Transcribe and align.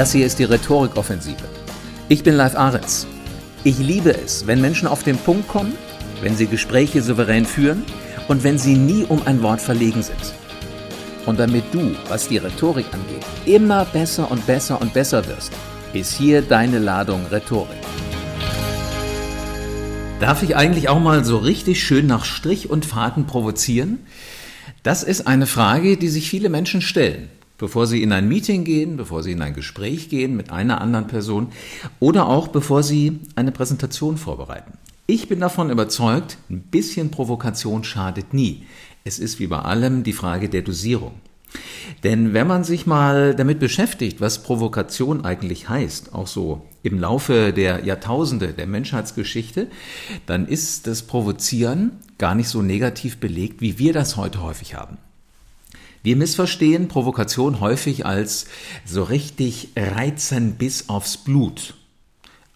Das 0.00 0.12
hier 0.12 0.24
ist 0.24 0.38
die 0.38 0.44
Rhetorikoffensive. 0.44 1.44
Ich 2.08 2.22
bin 2.22 2.34
Live 2.34 2.56
Ahrens. 2.56 3.06
Ich 3.64 3.76
liebe 3.76 4.16
es, 4.16 4.46
wenn 4.46 4.58
Menschen 4.58 4.88
auf 4.88 5.02
den 5.02 5.18
Punkt 5.18 5.46
kommen, 5.46 5.74
wenn 6.22 6.34
sie 6.34 6.46
Gespräche 6.46 7.02
souverän 7.02 7.44
führen 7.44 7.84
und 8.26 8.42
wenn 8.42 8.56
sie 8.56 8.76
nie 8.76 9.04
um 9.04 9.20
ein 9.26 9.42
Wort 9.42 9.60
verlegen 9.60 10.02
sind. 10.02 10.32
Und 11.26 11.38
damit 11.38 11.64
du, 11.72 11.94
was 12.08 12.28
die 12.28 12.38
Rhetorik 12.38 12.86
angeht, 12.94 13.26
immer 13.44 13.84
besser 13.84 14.30
und 14.30 14.46
besser 14.46 14.80
und 14.80 14.94
besser 14.94 15.26
wirst, 15.26 15.52
ist 15.92 16.16
hier 16.16 16.40
deine 16.40 16.78
Ladung 16.78 17.26
Rhetorik. 17.26 17.76
Darf 20.18 20.42
ich 20.42 20.56
eigentlich 20.56 20.88
auch 20.88 21.00
mal 21.00 21.26
so 21.26 21.36
richtig 21.36 21.84
schön 21.84 22.06
nach 22.06 22.24
Strich 22.24 22.70
und 22.70 22.86
Faden 22.86 23.26
provozieren? 23.26 23.98
Das 24.82 25.02
ist 25.02 25.26
eine 25.26 25.44
Frage, 25.44 25.98
die 25.98 26.08
sich 26.08 26.30
viele 26.30 26.48
Menschen 26.48 26.80
stellen 26.80 27.28
bevor 27.60 27.86
Sie 27.86 28.02
in 28.02 28.10
ein 28.12 28.26
Meeting 28.26 28.64
gehen, 28.64 28.96
bevor 28.96 29.22
Sie 29.22 29.32
in 29.32 29.42
ein 29.42 29.54
Gespräch 29.54 30.08
gehen 30.08 30.34
mit 30.34 30.50
einer 30.50 30.80
anderen 30.80 31.06
Person 31.06 31.48
oder 32.00 32.26
auch 32.26 32.48
bevor 32.48 32.82
Sie 32.82 33.20
eine 33.36 33.52
Präsentation 33.52 34.16
vorbereiten. 34.16 34.72
Ich 35.06 35.28
bin 35.28 35.40
davon 35.40 35.70
überzeugt, 35.70 36.38
ein 36.48 36.62
bisschen 36.62 37.10
Provokation 37.10 37.84
schadet 37.84 38.32
nie. 38.32 38.64
Es 39.04 39.18
ist 39.18 39.38
wie 39.38 39.46
bei 39.46 39.58
allem 39.58 40.04
die 40.04 40.12
Frage 40.12 40.48
der 40.48 40.62
Dosierung. 40.62 41.14
Denn 42.04 42.32
wenn 42.32 42.46
man 42.46 42.64
sich 42.64 42.86
mal 42.86 43.34
damit 43.34 43.58
beschäftigt, 43.58 44.20
was 44.20 44.42
Provokation 44.42 45.24
eigentlich 45.24 45.68
heißt, 45.68 46.14
auch 46.14 46.28
so 46.28 46.66
im 46.82 46.98
Laufe 46.98 47.52
der 47.52 47.84
Jahrtausende 47.84 48.52
der 48.54 48.66
Menschheitsgeschichte, 48.66 49.66
dann 50.26 50.46
ist 50.46 50.86
das 50.86 51.02
Provozieren 51.02 51.92
gar 52.16 52.34
nicht 52.34 52.48
so 52.48 52.62
negativ 52.62 53.18
belegt, 53.18 53.60
wie 53.60 53.78
wir 53.78 53.92
das 53.92 54.16
heute 54.16 54.42
häufig 54.42 54.76
haben. 54.76 54.96
Wir 56.02 56.16
missverstehen 56.16 56.88
Provokation 56.88 57.60
häufig 57.60 58.06
als 58.06 58.46
so 58.86 59.02
richtig 59.02 59.68
reizen 59.76 60.54
bis 60.54 60.88
aufs 60.88 61.18
Blut. 61.18 61.74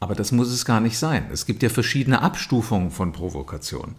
Aber 0.00 0.14
das 0.14 0.32
muss 0.32 0.50
es 0.50 0.64
gar 0.64 0.80
nicht 0.80 0.98
sein. 0.98 1.26
Es 1.32 1.46
gibt 1.46 1.62
ja 1.62 1.70
verschiedene 1.70 2.20
Abstufungen 2.20 2.90
von 2.90 3.12
Provokation. 3.12 3.94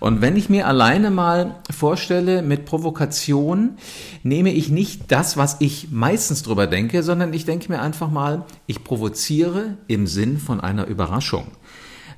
Und 0.00 0.20
wenn 0.22 0.36
ich 0.36 0.48
mir 0.48 0.66
alleine 0.66 1.10
mal 1.10 1.56
vorstelle, 1.70 2.42
mit 2.42 2.64
Provokation 2.64 3.76
nehme 4.22 4.52
ich 4.52 4.70
nicht 4.70 5.10
das, 5.12 5.36
was 5.36 5.56
ich 5.60 5.90
meistens 5.90 6.42
drüber 6.42 6.66
denke, 6.66 7.02
sondern 7.02 7.34
ich 7.34 7.44
denke 7.44 7.70
mir 7.70 7.82
einfach 7.82 8.10
mal, 8.10 8.46
ich 8.66 8.84
provoziere 8.84 9.76
im 9.88 10.06
Sinn 10.06 10.38
von 10.38 10.60
einer 10.60 10.86
Überraschung. 10.86 11.48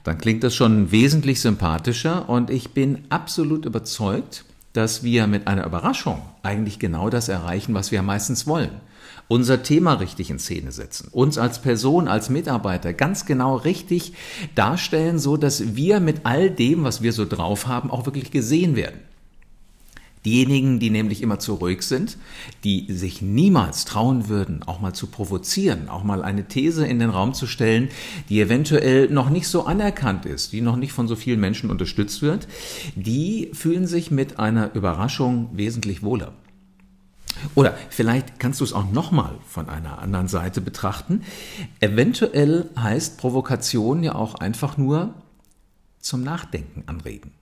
Dann 0.05 0.19
klingt 0.19 0.45
das 0.45 0.55
schon 0.55 0.93
wesentlich 0.93 1.41
sympathischer 1.41 2.29
und 2.29 2.51
ich 2.51 2.71
bin 2.71 3.05
absolut 3.09 3.65
überzeugt, 3.65 4.45
dass 4.75 5.03
wir 5.03 5.27
mit 5.27 5.47
einer 5.47 5.65
Überraschung 5.65 6.21
eigentlich 6.43 6.79
genau 6.79 7.09
das 7.09 7.29
erreichen, 7.29 7.73
was 7.75 7.91
wir 7.93 8.03
meistens 8.03 8.47
wollen. 8.47 8.73
Unser 9.29 9.63
Thema 9.63 9.95
richtig 9.95 10.31
in 10.31 10.39
Szene 10.39 10.71
setzen, 10.73 11.09
uns 11.11 11.39
als 11.39 11.63
Person, 11.63 12.09
als 12.09 12.29
Mitarbeiter 12.29 12.93
ganz 12.93 13.25
genau 13.25 13.57
richtig 13.57 14.13
darstellen, 14.55 15.19
so 15.19 15.39
dass 15.39 15.77
wir 15.77 16.01
mit 16.01 16.27
all 16.27 16.51
dem, 16.51 16.85
was 16.85 17.01
wir 17.01 17.15
so 17.15 17.25
drauf 17.25 17.67
haben, 17.67 17.91
auch 17.91 18.05
wirklich 18.05 18.31
gesehen 18.31 18.77
werden. 18.77 19.01
Diejenigen, 20.25 20.79
die 20.79 20.89
nämlich 20.89 21.21
immer 21.21 21.39
zu 21.39 21.55
ruhig 21.55 21.83
sind, 21.83 22.17
die 22.65 22.87
sich 22.91 23.21
niemals 23.21 23.85
trauen 23.85 24.29
würden, 24.29 24.63
auch 24.63 24.81
mal 24.81 24.95
zu 24.95 25.09
provozieren, 25.09 25.91
auch 25.91 26.03
mal 26.03 26.23
eine 26.23 26.49
These 26.49 26.87
in 26.87 26.99
den 26.99 27.11
Raum 27.11 27.35
zu 27.35 27.47
stellen, 27.47 27.91
die 28.31 28.41
eventuell 28.41 29.11
noch 29.11 29.29
nicht 29.29 29.49
so 29.49 29.67
anerkannt 29.67 30.25
ist, 30.25 30.53
die 30.53 30.63
noch 30.63 30.77
nicht 30.77 30.93
von 30.93 31.09
so 31.09 31.17
vielen 31.17 31.41
Menschen 31.41 31.71
unterstützt 31.71 32.23
wird, 32.23 32.49
die 32.95 33.51
fühlen 33.53 33.87
sich 33.87 34.11
mit 34.11 34.39
einer 34.39 34.75
Überraschung 34.75 35.51
wesentlich 35.53 36.03
wohler. 36.03 36.33
Oder 37.55 37.77
vielleicht 37.91 38.39
kannst 38.39 38.61
du 38.61 38.65
es 38.65 38.73
auch 38.73 38.91
nochmal 38.91 39.37
von 39.47 39.69
einer 39.69 39.99
anderen 39.99 40.29
Seite 40.29 40.63
betrachten. 40.63 41.23
Eventuell 41.81 42.71
heißt 42.79 43.19
Provokation 43.19 44.03
ja 44.03 44.15
auch 44.15 44.37
einfach 44.37 44.79
nur 44.79 45.15
zum 46.01 46.23
Nachdenken 46.23 46.85
anregen 46.87 47.33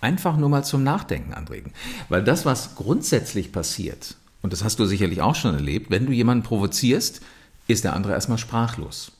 einfach 0.00 0.36
nur 0.36 0.48
mal 0.48 0.64
zum 0.64 0.82
Nachdenken 0.82 1.34
anregen. 1.34 1.72
Weil 2.08 2.22
das, 2.22 2.44
was 2.44 2.74
grundsätzlich 2.74 3.52
passiert, 3.52 4.16
und 4.42 4.52
das 4.52 4.62
hast 4.62 4.78
du 4.78 4.86
sicherlich 4.86 5.22
auch 5.22 5.34
schon 5.34 5.54
erlebt, 5.54 5.90
wenn 5.90 6.06
du 6.06 6.12
jemanden 6.12 6.44
provozierst, 6.44 7.20
ist 7.66 7.84
der 7.84 7.94
andere 7.94 8.12
erstmal 8.12 8.38
sprachlos. 8.38 9.12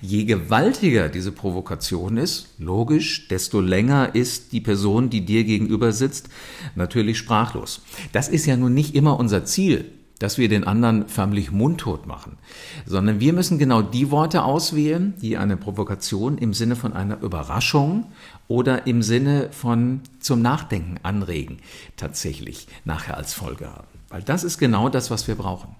Je 0.00 0.24
gewaltiger 0.24 1.08
diese 1.08 1.32
Provokation 1.32 2.16
ist, 2.16 2.48
logisch, 2.58 3.28
desto 3.28 3.60
länger 3.60 4.14
ist 4.14 4.52
die 4.52 4.60
Person, 4.60 5.10
die 5.10 5.24
dir 5.24 5.44
gegenüber 5.44 5.92
sitzt, 5.92 6.28
natürlich 6.74 7.18
sprachlos. 7.18 7.82
Das 8.12 8.28
ist 8.28 8.46
ja 8.46 8.56
nun 8.56 8.74
nicht 8.74 8.94
immer 8.94 9.18
unser 9.18 9.44
Ziel, 9.44 9.90
dass 10.18 10.38
wir 10.38 10.48
den 10.48 10.64
anderen 10.64 11.08
förmlich 11.08 11.50
mundtot 11.50 12.06
machen, 12.06 12.38
sondern 12.86 13.18
wir 13.20 13.32
müssen 13.32 13.58
genau 13.58 13.82
die 13.82 14.10
Worte 14.10 14.44
auswählen, 14.44 15.14
die 15.20 15.36
eine 15.36 15.56
Provokation 15.56 16.38
im 16.38 16.54
Sinne 16.54 16.76
von 16.76 16.92
einer 16.92 17.20
Überraschung 17.20 18.06
oder 18.48 18.86
im 18.86 19.02
Sinne 19.02 19.48
von 19.52 20.00
zum 20.20 20.42
Nachdenken 20.42 20.98
anregen 21.02 21.58
tatsächlich 21.96 22.66
nachher 22.84 23.16
als 23.16 23.34
Folge 23.34 23.70
haben. 23.70 23.86
Weil 24.08 24.22
das 24.22 24.44
ist 24.44 24.58
genau 24.58 24.88
das, 24.88 25.10
was 25.10 25.26
wir 25.28 25.34
brauchen. 25.34 25.74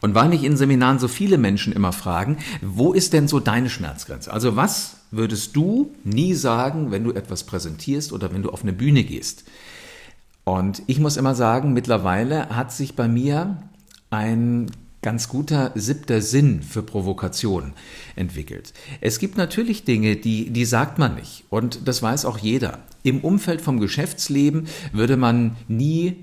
Und 0.00 0.14
weil 0.14 0.28
mich 0.28 0.44
in 0.44 0.56
Seminaren 0.56 0.98
so 0.98 1.08
viele 1.08 1.38
Menschen 1.38 1.72
immer 1.72 1.92
fragen, 1.92 2.38
wo 2.60 2.92
ist 2.92 3.12
denn 3.12 3.28
so 3.28 3.40
deine 3.40 3.70
Schmerzgrenze? 3.70 4.32
Also 4.32 4.56
was 4.56 4.96
würdest 5.10 5.56
du 5.56 5.94
nie 6.04 6.34
sagen, 6.34 6.90
wenn 6.90 7.04
du 7.04 7.12
etwas 7.12 7.44
präsentierst 7.44 8.12
oder 8.12 8.32
wenn 8.32 8.42
du 8.42 8.50
auf 8.50 8.62
eine 8.62 8.72
Bühne 8.72 9.04
gehst? 9.04 9.44
Und 10.44 10.82
ich 10.86 10.98
muss 10.98 11.16
immer 11.16 11.34
sagen, 11.34 11.72
mittlerweile 11.72 12.48
hat 12.50 12.72
sich 12.72 12.96
bei 12.96 13.08
mir 13.08 13.62
ein 14.10 14.70
ganz 15.02 15.28
guter 15.28 15.72
siebter 15.74 16.22
Sinn 16.22 16.62
für 16.62 16.82
Provokation 16.82 17.72
entwickelt. 18.14 18.72
Es 19.00 19.18
gibt 19.18 19.36
natürlich 19.36 19.84
Dinge, 19.84 20.16
die, 20.16 20.50
die 20.50 20.64
sagt 20.64 20.98
man 20.98 21.16
nicht. 21.16 21.44
Und 21.50 21.88
das 21.88 22.02
weiß 22.02 22.24
auch 22.24 22.38
jeder. 22.38 22.78
Im 23.02 23.20
Umfeld 23.20 23.60
vom 23.60 23.80
Geschäftsleben 23.80 24.68
würde 24.92 25.16
man 25.16 25.56
nie 25.66 26.16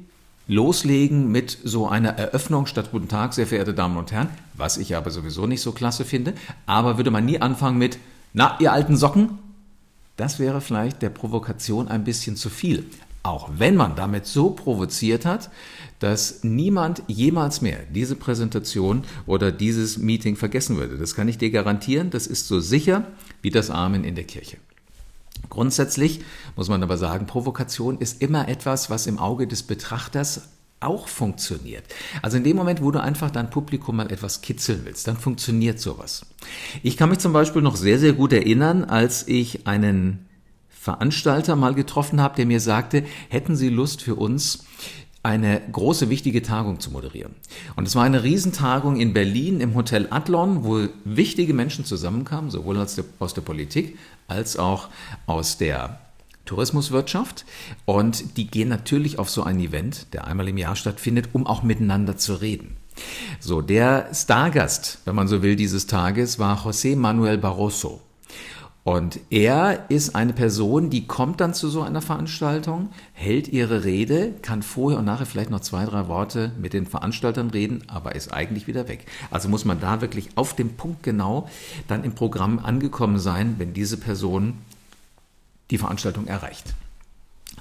loslegen 0.48 1.32
mit 1.32 1.58
so 1.64 1.88
einer 1.88 2.10
Eröffnung 2.18 2.66
statt 2.66 2.90
Guten 2.92 3.10
Tag, 3.10 3.34
sehr 3.34 3.46
verehrte 3.46 3.74
Damen 3.74 3.98
und 3.98 4.12
Herren, 4.12 4.30
was 4.56 4.78
ich 4.78 4.96
aber 4.96 5.12
sowieso 5.12 5.46
nicht 5.46 5.62
so 5.62 5.74
klasse 5.74 6.06
finde. 6.06 6.34
Aber 6.66 6.98
würde 6.98 7.12
man 7.12 7.26
nie 7.26 7.40
anfangen 7.40 7.78
mit, 7.78 8.00
na, 8.34 8.58
ihr 8.60 8.72
alten 8.72 8.98
Socken? 8.98 9.38
Das 10.16 10.40
wäre 10.40 10.62
vielleicht 10.62 11.02
der 11.02 11.10
Provokation 11.10 11.88
ein 11.88 12.04
bisschen 12.04 12.36
zu 12.36 12.50
viel. 12.50 12.86
Auch 13.22 13.50
wenn 13.58 13.76
man 13.76 13.96
damit 13.96 14.26
so 14.26 14.52
provoziert 14.52 15.26
hat, 15.26 15.50
dass 16.00 16.44
niemand 16.44 17.04
jemals 17.08 17.62
mehr 17.62 17.80
diese 17.94 18.16
Präsentation 18.16 19.04
oder 19.26 19.52
dieses 19.52 19.98
Meeting 19.98 20.38
vergessen 20.38 20.78
würde. 20.78 20.98
Das 20.98 21.16
kann 21.16 21.28
ich 21.28 21.38
dir 21.38 21.52
garantieren. 21.52 22.10
Das 22.10 22.28
ist 22.28 22.48
so 22.48 22.60
sicher 22.62 23.06
wie 23.42 23.52
das 23.52 23.70
Amen 23.70 24.04
in 24.06 24.16
der 24.16 24.24
Kirche. 24.24 24.58
Grundsätzlich 25.50 26.22
muss 26.56 26.70
man 26.70 26.84
aber 26.84 26.98
sagen, 26.98 27.26
Provokation 27.26 27.98
ist 27.98 28.22
immer 28.22 28.48
etwas, 28.48 28.90
was 28.90 29.08
im 29.08 29.20
Auge 29.20 29.48
des 29.48 29.64
Betrachters 29.64 30.42
auch 30.80 31.08
funktioniert. 31.08 31.84
Also 32.22 32.38
in 32.38 32.44
dem 32.44 32.56
Moment, 32.56 32.82
wo 32.82 32.92
du 32.92 33.02
einfach 33.02 33.32
dein 33.32 33.50
Publikum 33.50 33.98
mal 33.98 34.12
etwas 34.12 34.42
kitzeln 34.42 34.82
willst, 34.86 35.08
dann 35.08 35.18
funktioniert 35.18 35.80
sowas. 35.80 36.26
Ich 36.84 36.96
kann 36.96 37.10
mich 37.10 37.20
zum 37.20 37.34
Beispiel 37.34 37.62
noch 37.62 37.76
sehr, 37.76 38.00
sehr 38.00 38.14
gut 38.14 38.32
erinnern, 38.32 38.86
als 38.86 39.28
ich 39.28 39.68
einen 39.68 40.26
Veranstalter 40.90 41.56
mal 41.56 41.76
getroffen 41.76 42.20
habe, 42.20 42.36
der 42.36 42.48
mir 42.48 42.60
sagte, 42.60 43.04
hätten 43.30 43.56
Sie 43.56 43.70
Lust 43.70 44.02
für 44.02 44.16
uns 44.16 44.66
eine 45.22 45.62
große, 45.72 46.10
wichtige 46.10 46.42
Tagung 46.42 46.80
zu 46.80 46.90
moderieren. 46.90 47.36
Und 47.76 47.88
es 47.88 47.96
war 47.96 48.06
eine 48.06 48.24
Riesentagung 48.24 49.00
in 49.00 49.14
Berlin 49.14 49.62
im 49.62 49.76
Hotel 49.76 50.08
Adlon, 50.10 50.64
wo 50.64 50.88
wichtige 51.04 51.54
Menschen 51.54 51.86
zusammenkamen, 51.86 52.50
sowohl 52.50 52.78
aus 52.78 52.96
der, 52.96 53.06
aus 53.20 53.36
der 53.36 53.42
Politik 53.42 54.00
als 54.28 54.58
auch 54.58 54.88
aus 55.28 55.58
der 55.58 56.00
Tourismuswirtschaft. 56.46 57.46
Und 57.86 58.38
die 58.38 58.48
gehen 58.48 58.70
natürlich 58.70 59.20
auf 59.20 59.30
so 59.30 59.44
ein 59.44 59.60
Event, 59.60 60.08
der 60.14 60.26
einmal 60.26 60.48
im 60.48 60.58
Jahr 60.58 60.76
stattfindet, 60.76 61.30
um 61.34 61.46
auch 61.46 61.62
miteinander 61.62 62.18
zu 62.18 62.34
reden. 62.34 62.78
So, 63.40 63.62
der 63.62 64.10
Stargast, 64.14 65.00
wenn 65.06 65.16
man 65.16 65.28
so 65.28 65.44
will, 65.44 65.56
dieses 65.56 65.86
Tages 65.86 66.40
war 66.40 66.66
José 66.66 66.96
Manuel 66.96 67.38
Barroso. 67.38 68.02
Und 68.90 69.20
er 69.30 69.88
ist 69.92 70.16
eine 70.16 70.34
Person, 70.34 70.90
die 70.90 71.06
kommt 71.06 71.42
dann 71.42 71.54
zu 71.54 71.70
so 71.70 71.84
einer 71.84 72.02
Veranstaltung, 72.02 72.90
hält 73.14 73.48
ihre 73.48 73.84
Rede, 73.84 74.34
kann 74.42 74.64
vorher 74.64 74.98
und 74.98 75.06
nachher 75.06 75.28
vielleicht 75.28 75.52
noch 75.52 75.60
zwei, 75.60 75.86
drei 75.86 76.08
Worte 76.08 76.54
mit 76.60 76.74
den 76.74 76.88
Veranstaltern 76.88 77.52
reden, 77.52 77.84
aber 77.86 78.16
ist 78.16 78.34
eigentlich 78.34 78.66
wieder 78.66 78.88
weg. 78.88 79.06
Also 79.30 79.48
muss 79.48 79.64
man 79.64 79.80
da 79.80 80.02
wirklich 80.02 80.30
auf 80.34 80.56
dem 80.56 80.76
Punkt 80.76 81.04
genau 81.04 81.48
dann 81.88 82.04
im 82.04 82.16
Programm 82.16 82.58
angekommen 82.58 83.20
sein, 83.20 83.58
wenn 83.60 83.74
diese 83.74 83.96
Person 83.96 84.58
die 85.70 85.78
Veranstaltung 85.78 86.26
erreicht. 86.26 86.74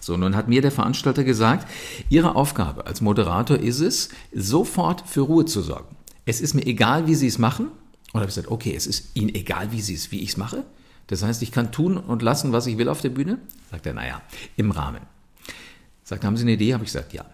So, 0.00 0.16
nun 0.16 0.34
hat 0.34 0.48
mir 0.48 0.62
der 0.62 0.72
Veranstalter 0.72 1.24
gesagt, 1.24 1.68
Ihre 2.08 2.36
Aufgabe 2.36 2.86
als 2.86 3.02
Moderator 3.02 3.58
ist 3.58 3.80
es, 3.80 4.08
sofort 4.32 5.06
für 5.06 5.20
Ruhe 5.20 5.44
zu 5.44 5.60
sorgen. 5.60 5.94
Es 6.24 6.40
ist 6.40 6.54
mir 6.54 6.64
egal, 6.64 7.06
wie 7.06 7.14
Sie 7.14 7.26
es 7.26 7.36
machen. 7.36 7.66
Und 8.14 8.20
habe 8.20 8.30
ich 8.30 8.34
gesagt, 8.34 8.50
okay, 8.50 8.74
es 8.74 8.86
ist 8.86 9.10
Ihnen 9.12 9.34
egal, 9.34 9.72
wie 9.72 9.82
Sie 9.82 9.92
es, 9.92 10.10
wie 10.10 10.20
ich 10.20 10.30
es 10.30 10.36
mache. 10.38 10.64
Das 11.08 11.22
heißt, 11.22 11.42
ich 11.42 11.52
kann 11.52 11.72
tun 11.72 11.96
und 11.96 12.22
lassen, 12.22 12.52
was 12.52 12.66
ich 12.66 12.78
will 12.78 12.88
auf 12.88 13.00
der 13.00 13.10
Bühne? 13.10 13.38
Sagt 13.70 13.86
er, 13.86 13.94
naja, 13.94 14.22
im 14.56 14.70
Rahmen. 14.70 15.00
Sagt, 16.04 16.24
haben 16.24 16.36
Sie 16.36 16.42
eine 16.42 16.52
Idee? 16.52 16.74
Habe 16.74 16.84
ich 16.84 16.92
gesagt, 16.92 17.12
ja. 17.12 17.24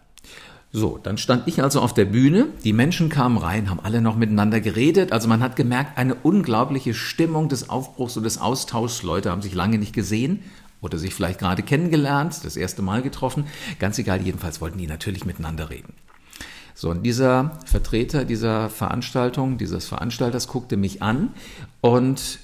So, 0.76 0.98
dann 1.00 1.18
stand 1.18 1.46
ich 1.46 1.62
also 1.62 1.80
auf 1.80 1.94
der 1.94 2.04
Bühne, 2.04 2.48
die 2.64 2.72
Menschen 2.72 3.08
kamen 3.08 3.38
rein, 3.38 3.70
haben 3.70 3.78
alle 3.78 4.00
noch 4.00 4.16
miteinander 4.16 4.60
geredet, 4.60 5.12
also 5.12 5.28
man 5.28 5.40
hat 5.40 5.54
gemerkt, 5.54 5.96
eine 5.96 6.16
unglaubliche 6.16 6.94
Stimmung 6.94 7.48
des 7.48 7.70
Aufbruchs 7.70 8.16
und 8.16 8.24
des 8.24 8.38
Austauschs, 8.38 9.04
Leute 9.04 9.30
haben 9.30 9.40
sich 9.40 9.54
lange 9.54 9.78
nicht 9.78 9.92
gesehen 9.92 10.40
oder 10.80 10.98
sich 10.98 11.14
vielleicht 11.14 11.38
gerade 11.38 11.62
kennengelernt, 11.62 12.44
das 12.44 12.56
erste 12.56 12.82
Mal 12.82 13.02
getroffen, 13.02 13.46
ganz 13.78 14.00
egal, 14.00 14.20
jedenfalls 14.22 14.60
wollten 14.60 14.78
die 14.78 14.88
natürlich 14.88 15.24
miteinander 15.24 15.70
reden. 15.70 15.94
So, 16.74 16.90
und 16.90 17.04
dieser 17.04 17.60
Vertreter 17.66 18.24
dieser 18.24 18.68
Veranstaltung, 18.68 19.58
dieses 19.58 19.86
Veranstalters 19.86 20.48
guckte 20.48 20.76
mich 20.76 21.02
an 21.02 21.30
und 21.82 22.40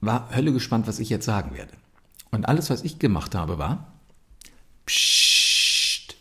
war 0.00 0.34
Hölle 0.34 0.52
gespannt, 0.52 0.86
was 0.86 0.98
ich 0.98 1.08
jetzt 1.08 1.24
sagen 1.24 1.54
werde. 1.54 1.72
Und 2.30 2.48
alles, 2.48 2.70
was 2.70 2.84
ich 2.84 2.98
gemacht 2.98 3.34
habe, 3.34 3.58
war, 3.58 3.92
Psst. 4.86 6.16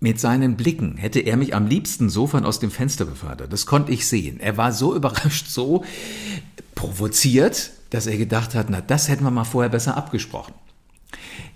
Mit 0.00 0.18
seinen 0.18 0.56
Blicken 0.56 0.96
hätte 0.96 1.20
er 1.20 1.36
mich 1.36 1.54
am 1.54 1.66
liebsten 1.66 2.10
sofern 2.10 2.44
aus 2.44 2.58
dem 2.58 2.70
Fenster 2.70 3.04
befördert. 3.04 3.52
Das 3.52 3.66
konnte 3.66 3.92
ich 3.92 4.08
sehen. 4.08 4.40
Er 4.40 4.56
war 4.56 4.72
so 4.72 4.94
überrascht, 4.96 5.46
so 5.46 5.84
provoziert, 6.74 7.70
dass 7.90 8.06
er 8.06 8.16
gedacht 8.16 8.54
hat, 8.54 8.68
na, 8.70 8.80
das 8.80 9.08
hätten 9.08 9.24
wir 9.24 9.30
mal 9.30 9.44
vorher 9.44 9.70
besser 9.70 9.96
abgesprochen. 9.96 10.54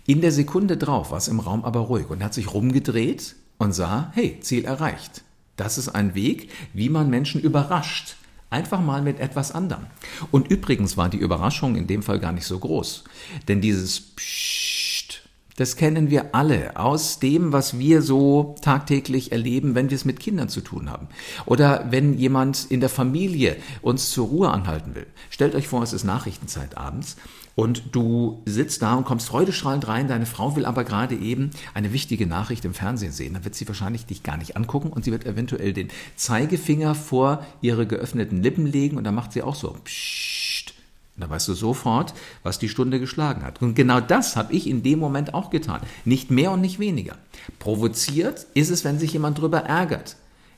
In 0.06 0.21
der 0.21 0.32
Sekunde 0.32 0.76
drauf 0.76 1.11
war 1.11 1.19
es 1.19 1.29
im 1.29 1.41
Raum 1.41 1.65
aber 1.65 1.81
ruhig 1.81 2.11
und 2.11 2.23
hat 2.23 2.35
sich 2.35 2.53
rumgedreht 2.53 3.35
und 3.59 3.73
sah, 3.73 4.12
hey, 4.15 4.38
Ziel 4.41 4.65
erreicht. 4.65 5.23
Das 5.56 5.79
ist 5.79 5.88
ein 5.88 6.15
Weg, 6.15 6.50
wie 6.73 6.88
man 6.88 7.09
Menschen 7.09 7.41
überrascht. 7.41 8.17
Einfach 8.54 8.80
mal 8.80 9.02
mit 9.02 9.18
etwas 9.18 9.50
anderem. 9.50 9.86
Und 10.30 10.46
übrigens 10.46 10.96
war 10.96 11.08
die 11.08 11.16
Überraschung 11.16 11.74
in 11.74 11.88
dem 11.88 12.04
Fall 12.04 12.20
gar 12.20 12.30
nicht 12.30 12.46
so 12.46 12.56
groß. 12.60 13.02
Denn 13.48 13.60
dieses 13.60 14.00
Psst, 14.00 15.22
das 15.56 15.74
kennen 15.74 16.08
wir 16.08 16.36
alle 16.36 16.76
aus 16.76 17.18
dem, 17.18 17.52
was 17.52 17.80
wir 17.80 18.00
so 18.00 18.54
tagtäglich 18.60 19.32
erleben, 19.32 19.74
wenn 19.74 19.90
wir 19.90 19.96
es 19.96 20.04
mit 20.04 20.20
Kindern 20.20 20.48
zu 20.48 20.60
tun 20.60 20.88
haben. 20.88 21.08
Oder 21.46 21.88
wenn 21.90 22.16
jemand 22.16 22.66
in 22.70 22.78
der 22.78 22.90
Familie 22.90 23.56
uns 23.82 24.12
zur 24.12 24.28
Ruhe 24.28 24.50
anhalten 24.50 24.94
will. 24.94 25.08
Stellt 25.30 25.56
euch 25.56 25.66
vor, 25.66 25.82
es 25.82 25.92
ist 25.92 26.04
Nachrichtenzeit 26.04 26.76
abends 26.76 27.16
und 27.56 27.82
du 27.92 28.42
sitzt 28.46 28.82
da 28.82 28.94
und 28.94 29.04
kommst 29.04 29.28
freudestrahlend 29.28 29.86
rein, 29.86 30.08
deine 30.08 30.26
Frau 30.26 30.56
will 30.56 30.64
aber 30.64 30.84
gerade 30.84 31.14
eben 31.14 31.50
eine 31.72 31.92
wichtige 31.92 32.26
Nachricht 32.26 32.64
im 32.64 32.74
Fernsehen 32.74 33.12
sehen. 33.12 33.34
Dann 33.34 33.44
wird 33.44 33.54
sie 33.54 33.68
wahrscheinlich 33.68 34.06
dich 34.06 34.22
gar 34.22 34.36
nicht 34.36 34.56
angucken 34.56 34.90
und 34.90 35.04
sie 35.04 35.12
wird 35.12 35.24
eventuell 35.24 35.72
den 35.72 35.88
Zeigefinger 36.16 36.94
vor 36.94 37.46
ihre 37.60 37.86
geöffneten 37.86 38.42
Lippen 38.42 38.66
legen 38.66 38.96
und 38.96 39.04
dann 39.04 39.14
macht 39.14 39.32
sie 39.32 39.42
auch 39.42 39.54
so 39.54 39.76
Psst. 39.84 40.74
Und 41.16 41.20
dann 41.20 41.30
weißt 41.30 41.46
du 41.46 41.54
sofort, 41.54 42.12
was 42.42 42.58
die 42.58 42.68
Stunde 42.68 42.98
geschlagen 42.98 43.44
hat. 43.44 43.62
Und 43.62 43.76
genau 43.76 44.00
das 44.00 44.34
habe 44.34 44.52
ich 44.52 44.66
in 44.66 44.82
dem 44.82 44.98
Moment 44.98 45.32
auch 45.32 45.50
getan. 45.50 45.80
Nicht 46.04 46.32
mehr 46.32 46.50
und 46.50 46.60
nicht 46.60 46.80
weniger. 46.80 47.16
Provoziert 47.60 48.48
ist 48.54 48.70
es, 48.70 48.82
wenn 48.82 48.98
sich 48.98 49.12
jemand 49.12 49.38
drüber 49.38 49.60
ärgert. 49.60 50.16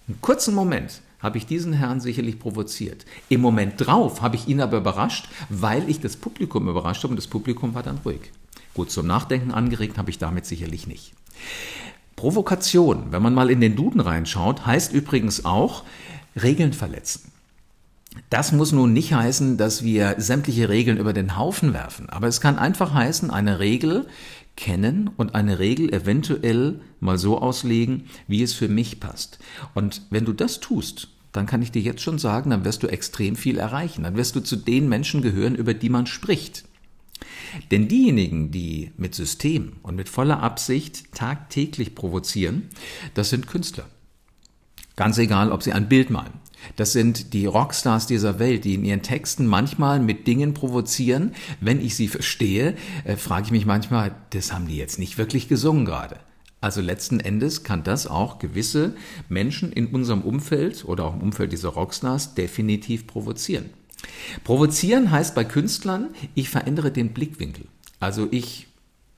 Einen 0.09 0.21
kurzen 0.23 0.55
Moment 0.55 1.03
habe 1.27 1.39
ich 1.39 1.45
diesen 1.47 1.73
Herrn 1.73 2.01
sicherlich 2.01 2.39
provoziert. 2.39 3.05
Im 3.29 3.41
Moment 3.41 3.75
drauf 3.77 4.23
habe 4.23 4.37
ich 4.37 4.47
ihn 4.47 4.61
aber 4.61 4.79
überrascht, 4.79 5.29
weil 5.49 5.91
ich 5.91 6.01
das 6.01 6.17
Publikum 6.17 6.69
überrascht 6.69 7.03
habe 7.03 7.11
und 7.11 7.17
das 7.17 7.27
Publikum 7.27 7.75
war 7.75 7.83
dann 7.83 7.99
ruhig. 8.05 8.31
Gut, 8.75 8.91
zum 8.91 9.07
Nachdenken 9.07 9.51
angeregt 9.51 9.99
habe 9.99 10.11
ich 10.11 10.19
damit 10.19 10.47
sicherlich 10.47 10.87
nicht. 10.87 11.13
Provokation, 12.15 13.07
wenn 13.11 13.23
man 13.23 13.35
mal 13.35 13.51
in 13.51 13.61
den 13.61 13.75
Duden 13.75 14.01
reinschaut, 14.01 14.65
heißt 14.65 14.93
übrigens 14.93 15.45
auch 15.45 15.83
Regeln 16.41 16.73
verletzen. 16.73 17.33
Das 18.31 18.53
muss 18.53 18.71
nun 18.71 18.93
nicht 18.93 19.13
heißen, 19.13 19.59
dass 19.59 19.83
wir 19.83 20.15
sämtliche 20.19 20.69
Regeln 20.69 20.97
über 20.97 21.13
den 21.13 21.37
Haufen 21.37 21.75
werfen, 21.75 22.09
aber 22.09 22.29
es 22.29 22.41
kann 22.41 22.57
einfach 22.57 22.95
heißen, 22.95 23.31
eine 23.31 23.59
Regel 23.59 24.07
kennen 24.57 25.11
und 25.17 25.35
eine 25.35 25.59
Regel 25.59 25.93
eventuell 25.93 26.81
mal 27.01 27.19
so 27.19 27.39
auslegen, 27.39 28.05
wie 28.27 28.43
es 28.43 28.55
für 28.55 28.69
mich 28.69 29.01
passt. 29.01 29.39
Und 29.75 30.03
wenn 30.11 30.25
du 30.25 30.33
das 30.33 30.61
tust, 30.61 31.09
dann 31.37 31.47
kann 31.47 31.63
ich 31.63 31.73
dir 31.73 31.83
jetzt 31.83 32.03
schon 32.03 32.19
sagen, 32.19 32.51
dann 32.51 32.65
wirst 32.65 32.83
du 32.83 32.87
extrem 32.89 33.37
viel 33.37 33.59
erreichen. 33.59 34.05
Dann 34.05 34.17
wirst 34.17 34.35
du 34.37 34.41
zu 34.41 34.57
den 34.57 34.89
Menschen 34.89 35.23
gehören, 35.23 35.55
über 35.55 35.75
die 35.75 35.91
man 35.91 36.07
spricht. 36.07 36.65
Denn 37.71 37.89
diejenigen, 37.89 38.51
die 38.51 38.93
mit 38.97 39.15
System 39.15 39.75
und 39.83 39.97
mit 39.97 40.09
voller 40.09 40.43
Absicht 40.43 41.13
tagtäglich 41.15 41.95
provozieren, 41.95 42.69
das 43.15 43.31
sind 43.31 43.47
Künstler. 43.47 43.87
Ganz 44.97 45.19
egal, 45.19 45.53
ob 45.53 45.63
sie 45.63 45.73
ein 45.73 45.89
Bild 45.89 46.11
malen, 46.11 46.33
das 46.75 46.93
sind 46.93 47.33
die 47.33 47.47
Rockstars 47.47 48.07
dieser 48.07 48.39
Welt, 48.39 48.65
die 48.65 48.75
in 48.75 48.85
ihren 48.85 49.03
Texten 49.03 49.47
manchmal 49.47 50.01
mit 50.01 50.27
Dingen 50.27 50.55
provozieren. 50.55 51.35
Wenn 51.61 51.81
ich 51.81 51.95
sie 51.95 52.09
verstehe, 52.09 52.75
äh, 53.05 53.17
frage 53.17 53.47
ich 53.47 53.53
mich 53.53 53.67
manchmal, 53.67 54.15
das 54.31 54.53
haben 54.53 54.67
die 54.67 54.77
jetzt 54.77 54.99
nicht 54.99 55.19
wirklich 55.19 55.49
gesungen 55.49 55.85
gerade. 55.85 56.19
Also 56.61 56.81
letzten 56.81 57.21
Endes 57.21 57.65
kann 57.65 57.85
das 57.85 58.07
auch 58.07 58.39
gewisse 58.39 58.95
Menschen 59.29 59.73
in 59.73 59.89
unserem 59.89 60.23
Umfeld 60.23 60.85
oder 60.85 61.05
auch 61.05 61.15
im 61.15 61.23
Umfeld 61.23 61.53
dieser 61.53 61.69
Rockstars 61.69 62.35
definitiv 62.35 63.07
provozieren. 63.07 63.71
Provozieren 64.45 65.11
heißt 65.11 65.35
bei 65.35 65.45
Künstlern, 65.45 66.09
ich 66.35 66.49
verändere 66.49 66.91
den 66.91 67.13
Blickwinkel. 67.13 67.67
Also 68.01 68.29
ich 68.31 68.69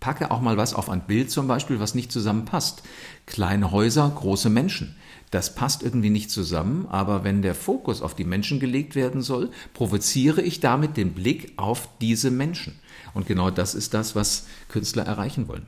packe 0.01 0.31
auch 0.31 0.41
mal 0.41 0.57
was 0.57 0.75
auf 0.75 0.89
ein 0.91 1.07
Bild 1.07 1.31
zum 1.31 1.49
Beispiel, 1.49 1.81
was 1.81 1.95
nicht 1.95 2.13
zusammenpasst. 2.13 2.83
Kleine 3.27 3.71
Häuser, 3.71 4.11
große 4.15 4.51
Menschen. 4.51 4.97
Das 5.31 5.55
passt 5.55 5.83
irgendwie 5.83 6.11
nicht 6.11 6.31
zusammen, 6.31 6.87
aber 6.89 7.23
wenn 7.23 7.43
der 7.43 7.55
Fokus 7.55 8.01
auf 8.01 8.15
die 8.15 8.25
Menschen 8.25 8.61
gelegt 8.61 8.95
werden 8.95 9.21
soll, 9.21 9.51
provoziere 9.75 10.41
ich 10.41 10.61
damit 10.61 10.97
den 10.97 11.13
Blick 11.13 11.53
auf 11.57 11.89
diese 12.01 12.31
Menschen. 12.31 12.79
Und 13.15 13.27
genau 13.27 13.51
das 13.51 13.75
ist 13.75 13.93
das, 13.95 14.15
was 14.15 14.47
Künstler 14.69 15.05
erreichen 15.05 15.49
wollen. 15.49 15.67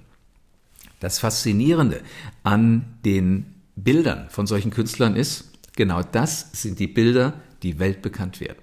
Das 1.01 1.19
Faszinierende 1.19 2.03
an 2.43 2.85
den 3.05 3.47
Bildern 3.75 4.29
von 4.29 4.47
solchen 4.47 4.71
Künstlern 4.71 5.17
ist, 5.17 5.51
genau 5.75 6.03
das 6.03 6.51
sind 6.53 6.79
die 6.79 6.87
Bilder, 6.87 7.35
die 7.63 7.79
weltbekannt 7.79 8.41
werden. 8.41 8.59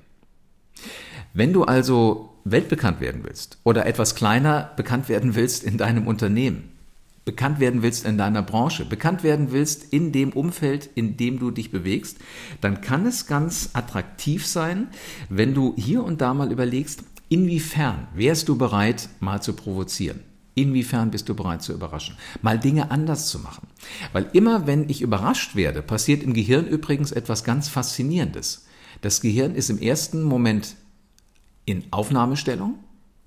Wenn 1.34 1.54
du 1.54 1.64
also 1.64 2.36
weltbekannt 2.46 3.02
werden 3.02 3.24
willst 3.24 3.58
oder 3.64 3.86
etwas 3.86 4.16
kleiner 4.16 4.72
bekannt 4.76 5.10
werden 5.10 5.36
willst 5.36 5.64
in 5.64 5.78
deinem 5.78 6.08
Unternehmen, 6.08 6.70
bekannt 7.26 7.60
werden 7.60 7.82
willst 7.82 8.06
in 8.06 8.18
deiner 8.18 8.42
Branche, 8.42 8.86
bekannt 8.86 9.24
werden 9.24 9.52
willst 9.52 9.92
in 9.92 10.12
dem 10.12 10.32
Umfeld, 10.32 10.90
in 10.96 11.18
dem 11.18 11.40
du 11.40 11.52
dich 11.52 11.72
bewegst, 11.72 12.18
dann 12.62 12.82
kann 12.82 13.06
es 13.06 13.28
ganz 13.28 13.72
attraktiv 13.74 14.46
sein, 14.46 14.88
wenn 15.30 15.54
du 15.54 15.74
hier 15.76 16.04
und 16.04 16.22
da 16.22 16.34
mal 16.34 16.52
überlegst, 16.52 17.04
inwiefern 17.30 18.08
wärst 18.14 18.48
du 18.48 18.58
bereit, 18.58 19.10
mal 19.20 19.42
zu 19.42 19.54
provozieren. 19.54 20.22
Inwiefern 20.58 21.12
bist 21.12 21.30
du 21.30 21.36
bereit 21.36 21.62
zu 21.62 21.72
überraschen? 21.72 22.18
Mal 22.42 22.58
Dinge 22.58 22.90
anders 22.90 23.30
zu 23.30 23.38
machen. 23.38 23.68
Weil 24.12 24.28
immer 24.34 24.66
wenn 24.66 24.90
ich 24.90 25.04
überrascht 25.04 25.56
werde, 25.56 25.84
passiert 25.84 26.24
im 26.24 26.34
Gehirn 26.34 26.66
übrigens 26.66 27.12
etwas 27.12 27.44
ganz 27.44 27.70
Faszinierendes. 27.70 28.66
Das 29.02 29.22
Gehirn 29.22 29.54
ist 29.54 29.70
im 29.70 29.78
ersten 29.78 30.24
Moment 30.24 30.76
in 31.66 31.84
Aufnahmestellung 31.92 32.80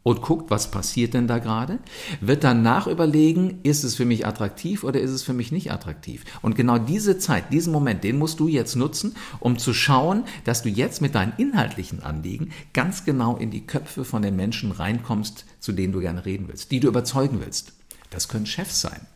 und 0.02 0.22
guckt, 0.22 0.50
was 0.50 0.70
passiert 0.70 1.14
denn 1.14 1.26
da 1.26 1.38
gerade, 1.38 1.78
wird 2.20 2.42
danach 2.42 2.86
überlegen, 2.86 3.60
ist 3.62 3.84
es 3.84 3.94
für 3.94 4.04
mich 4.06 4.26
attraktiv 4.26 4.82
oder 4.82 5.00
ist 5.00 5.10
es 5.10 5.22
für 5.22 5.34
mich 5.34 5.52
nicht 5.52 5.72
attraktiv. 5.72 6.24
Und 6.40 6.54
genau 6.54 6.78
diese 6.78 7.18
Zeit, 7.18 7.52
diesen 7.52 7.72
Moment, 7.72 8.02
den 8.02 8.18
musst 8.18 8.40
du 8.40 8.48
jetzt 8.48 8.76
nutzen, 8.76 9.14
um 9.40 9.58
zu 9.58 9.74
schauen, 9.74 10.24
dass 10.44 10.62
du 10.62 10.68
jetzt 10.68 11.02
mit 11.02 11.14
deinen 11.14 11.34
inhaltlichen 11.36 12.02
Anliegen 12.02 12.52
ganz 12.72 13.04
genau 13.04 13.36
in 13.36 13.50
die 13.50 13.66
Köpfe 13.66 14.04
von 14.04 14.22
den 14.22 14.36
Menschen 14.36 14.72
reinkommst, 14.72 15.44
zu 15.58 15.72
denen 15.72 15.92
du 15.92 16.00
gerne 16.00 16.24
reden 16.24 16.48
willst, 16.48 16.70
die 16.70 16.80
du 16.80 16.88
überzeugen 16.88 17.40
willst. 17.40 17.72
Das 18.08 18.28
können 18.28 18.46
Chefs 18.46 18.80
sein. 18.80 19.06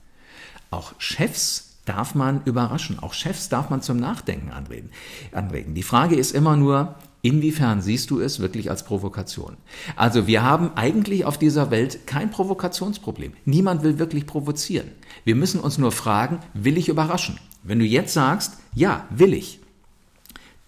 Auch 0.71 0.93
Chefs 0.99 1.79
darf 1.87 2.15
man 2.15 2.43
überraschen. 2.45 2.99
Auch 2.99 3.15
Chefs 3.15 3.49
darf 3.49 3.71
man 3.71 3.83
zum 3.83 3.99
Nachdenken 3.99 4.51
anregen. 4.51 5.75
Die 5.75 5.83
Frage 5.83 6.17
ist 6.17 6.33
immer 6.33 6.57
nur, 6.57 6.95
Inwiefern 7.25 7.81
siehst 7.81 8.11
du 8.11 8.21
es 8.21 8.41
wirklich 8.41 8.69
als 8.69 8.85
Provokation? 8.85 9.57
Also 9.97 10.27
wir 10.27 10.43
haben 10.43 10.73
eigentlich 10.75 11.25
auf 11.25 11.39
dieser 11.39 11.71
Welt 11.71 12.07
kein 12.07 12.31
Provokationsproblem. 12.31 13.33
Niemand 13.47 13.83
will 13.83 13.99
wirklich 13.99 14.27
provozieren. 14.27 14.91
Wir 15.25 15.35
müssen 15.35 15.59
uns 15.59 15.79
nur 15.79 15.91
fragen, 15.91 16.41
will 16.53 16.77
ich 16.77 16.91
überraschen? 16.91 17.39
Wenn 17.63 17.79
du 17.79 17.87
jetzt 17.87 18.13
sagst, 18.13 18.59
ja, 18.75 19.09
will 19.09 19.33
ich, 19.33 19.61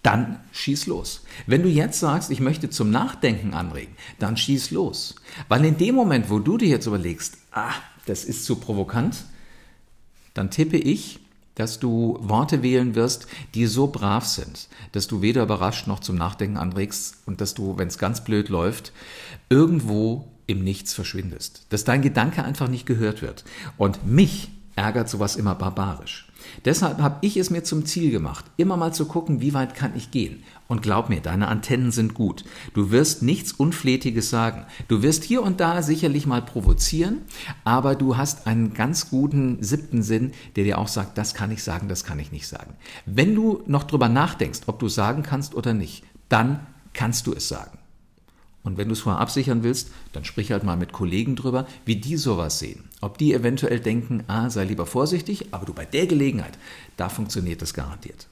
dann 0.01 0.39
schieß 0.51 0.87
los. 0.87 1.25
Wenn 1.45 1.61
du 1.61 1.69
jetzt 1.69 1.99
sagst, 1.99 2.31
ich 2.31 2.39
möchte 2.39 2.71
zum 2.71 2.89
Nachdenken 2.89 3.53
anregen, 3.53 3.93
dann 4.17 4.35
schieß 4.35 4.71
los. 4.71 5.13
Weil 5.49 5.63
in 5.63 5.77
dem 5.77 5.93
Moment, 5.93 6.31
wo 6.31 6.39
du 6.39 6.57
dir 6.57 6.69
jetzt 6.69 6.87
überlegst, 6.87 7.37
ah, 7.51 7.75
das 8.07 8.25
ist 8.25 8.45
zu 8.45 8.55
provokant, 8.55 9.25
dann 10.33 10.49
tippe 10.49 10.77
ich, 10.77 11.19
dass 11.57 11.79
du 11.79 12.19
Worte 12.21 12.61
wählen 12.61 12.93
wirst, 12.93 13.27
die 13.55 13.65
so 13.65 13.87
brav 13.87 14.25
sind, 14.25 14.67
dass 14.91 15.07
du 15.07 15.23
weder 15.23 15.41
überrascht 15.41 15.87
noch 15.87 15.99
zum 15.99 16.15
Nachdenken 16.15 16.55
anregst 16.55 17.17
und 17.25 17.41
dass 17.41 17.55
du, 17.55 17.79
wenn 17.79 17.87
es 17.87 17.97
ganz 17.97 18.23
blöd 18.23 18.49
läuft, 18.49 18.93
irgendwo 19.49 20.27
im 20.45 20.63
Nichts 20.63 20.93
verschwindest. 20.93 21.65
Dass 21.69 21.83
dein 21.83 22.03
Gedanke 22.03 22.43
einfach 22.43 22.67
nicht 22.67 22.85
gehört 22.85 23.23
wird. 23.23 23.43
Und 23.75 24.05
mich 24.05 24.49
ärgert 24.77 25.09
sowas 25.09 25.35
immer 25.35 25.55
barbarisch. 25.55 26.27
Deshalb 26.65 26.99
habe 26.99 27.17
ich 27.21 27.37
es 27.37 27.49
mir 27.49 27.63
zum 27.63 27.85
Ziel 27.85 28.11
gemacht, 28.11 28.45
immer 28.57 28.77
mal 28.77 28.93
zu 28.93 29.05
gucken, 29.05 29.41
wie 29.41 29.53
weit 29.53 29.75
kann 29.75 29.95
ich 29.95 30.11
gehen. 30.11 30.43
Und 30.67 30.81
glaub 30.81 31.09
mir, 31.09 31.21
deine 31.21 31.47
Antennen 31.47 31.91
sind 31.91 32.13
gut. 32.13 32.43
Du 32.73 32.91
wirst 32.91 33.23
nichts 33.23 33.51
Unflätiges 33.51 34.29
sagen. 34.29 34.65
Du 34.87 35.01
wirst 35.01 35.23
hier 35.23 35.41
und 35.41 35.59
da 35.59 35.81
sicherlich 35.81 36.25
mal 36.25 36.41
provozieren, 36.41 37.21
aber 37.63 37.95
du 37.95 38.17
hast 38.17 38.47
einen 38.47 38.73
ganz 38.73 39.09
guten 39.09 39.61
siebten 39.63 40.03
Sinn, 40.03 40.31
der 40.55 40.63
dir 40.63 40.77
auch 40.77 40.89
sagt, 40.89 41.17
das 41.17 41.33
kann 41.33 41.51
ich 41.51 41.63
sagen, 41.63 41.87
das 41.87 42.03
kann 42.03 42.19
ich 42.19 42.31
nicht 42.31 42.47
sagen. 42.47 42.75
Wenn 43.05 43.33
du 43.33 43.63
noch 43.65 43.83
drüber 43.83 44.09
nachdenkst, 44.09 44.61
ob 44.67 44.79
du 44.79 44.89
sagen 44.89 45.23
kannst 45.23 45.55
oder 45.55 45.73
nicht, 45.73 46.03
dann 46.29 46.59
kannst 46.93 47.27
du 47.27 47.33
es 47.33 47.47
sagen. 47.47 47.76
Und 48.67 48.77
wenn 48.77 48.89
du 48.89 48.93
es 48.93 48.99
vorher 48.99 49.21
absichern 49.21 49.63
willst, 49.63 49.91
dann 50.11 50.25
sprich 50.25 50.51
halt 50.51 50.65
mal 50.65 50.75
mit 50.75 50.91
Kollegen 50.91 51.37
drüber, 51.37 51.65
wie 51.85 51.95
die 51.95 52.17
sowas 52.17 52.59
sehen. 52.59 52.83
Ob 52.99 53.17
die 53.17 53.33
eventuell 53.33 53.79
denken, 53.79 54.25
ah, 54.27 54.49
sei 54.49 54.65
lieber 54.65 54.85
vorsichtig, 54.85 55.53
aber 55.53 55.65
du 55.65 55.73
bei 55.73 55.85
der 55.85 56.05
Gelegenheit, 56.05 56.59
da 56.97 57.07
funktioniert 57.07 57.61
das 57.61 57.73
garantiert. 57.73 58.27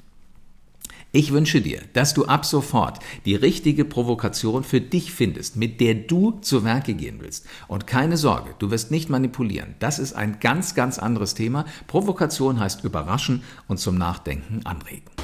Ich 1.14 1.32
wünsche 1.32 1.62
dir, 1.62 1.80
dass 1.94 2.14
du 2.14 2.26
ab 2.26 2.46
sofort 2.46 3.00
die 3.24 3.36
richtige 3.36 3.86
Provokation 3.86 4.66
für 4.66 4.82
dich 4.82 5.14
findest, 5.14 5.56
mit 5.56 5.80
der 5.80 5.96
du 5.96 6.32
zu 6.42 6.66
Werke 6.66 6.96
gehen 6.96 7.20
willst. 7.22 7.46
Und 7.70 7.88
keine 7.88 8.18
Sorge, 8.18 8.56
du 8.60 8.72
wirst 8.72 8.92
nicht 8.92 9.10
manipulieren. 9.10 9.76
Das 9.80 10.00
ist 10.00 10.12
ein 10.12 10.42
ganz, 10.42 10.76
ganz 10.76 11.00
anderes 11.00 11.34
Thema. 11.34 11.64
Provokation 11.88 12.60
heißt 12.60 12.84
überraschen 12.84 13.42
und 13.70 13.80
zum 13.80 13.98
Nachdenken 13.98 14.66
anregen. 14.66 15.15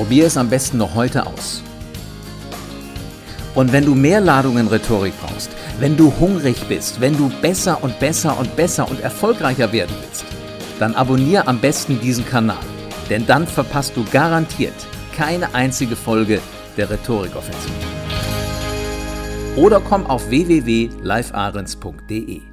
Probier 0.00 0.24
es 0.24 0.38
am 0.38 0.48
besten 0.48 0.78
noch 0.78 0.94
heute 0.94 1.26
aus. 1.26 1.62
Und 3.54 3.70
wenn 3.70 3.84
du 3.84 3.94
mehr 3.94 4.22
Ladungen 4.22 4.66
Rhetorik 4.66 5.12
brauchst, 5.20 5.50
wenn 5.78 5.94
du 5.94 6.10
hungrig 6.18 6.56
bist, 6.70 7.02
wenn 7.02 7.18
du 7.18 7.30
besser 7.42 7.84
und 7.84 8.00
besser 8.00 8.40
und 8.40 8.56
besser 8.56 8.90
und 8.90 9.02
erfolgreicher 9.02 9.72
werden 9.72 9.94
willst, 10.00 10.24
dann 10.78 10.94
abonniere 10.94 11.46
am 11.46 11.60
besten 11.60 12.00
diesen 12.00 12.24
Kanal, 12.24 12.64
denn 13.10 13.26
dann 13.26 13.46
verpasst 13.46 13.94
du 13.94 14.06
garantiert 14.10 14.72
keine 15.14 15.54
einzige 15.54 15.96
Folge 15.96 16.40
der 16.78 16.88
Rhetorikoffensive. 16.88 17.74
Oder 19.56 19.80
komm 19.80 20.06
auf 20.06 20.30
www.livearens.de. 20.30 22.49